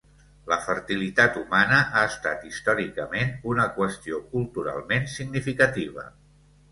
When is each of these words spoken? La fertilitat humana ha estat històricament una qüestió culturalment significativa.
La 0.51 0.55
fertilitat 0.67 1.35
humana 1.41 1.81
ha 1.99 2.05
estat 2.13 2.47
històricament 2.51 3.35
una 3.51 3.65
qüestió 3.75 4.23
culturalment 4.31 5.07
significativa. 5.17 6.07